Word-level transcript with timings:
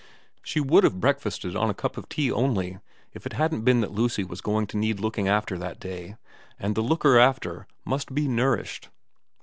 She 0.41 0.59
would 0.59 0.83
have 0.83 0.99
breakfasted 0.99 1.55
on 1.55 1.69
a 1.69 1.75
cup 1.75 1.95
of 1.95 2.09
tea 2.09 2.31
only, 2.31 2.79
if 3.13 3.27
it 3.27 3.33
hadn't 3.33 3.61
been 3.61 3.81
that 3.81 3.91
Lucy 3.91 4.23
was 4.23 4.41
going 4.41 4.65
to 4.73 4.77
need 4.77 4.99
looking 4.99 5.27
after 5.27 5.59
that 5.59 5.79
day, 5.79 6.15
and 6.59 6.73
the 6.73 6.81
looker 6.81 7.19
after 7.19 7.67
must 7.85 8.15
be 8.15 8.27
nourished. 8.27 8.89